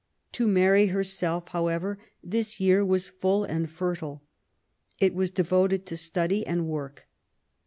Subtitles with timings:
[0.31, 4.23] To Mary, herself, however, this year was full and fertile.
[4.97, 7.07] It was devoted to study and work.